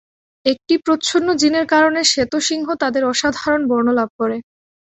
[0.45, 4.37] একটি প্রচ্ছন্ন জিনের কারণে শ্বেত সিংহ তাদের অসাধারণ বর্ণ লাভ করে।